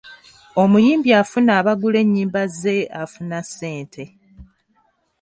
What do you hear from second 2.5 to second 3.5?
ze afuna